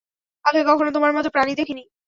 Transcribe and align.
আগে 0.45 0.61
কখনো 0.69 0.89
তোমার 0.91 1.11
মতো 1.13 1.29
প্রাণী 1.29 1.53
দেখিনি। 1.55 1.83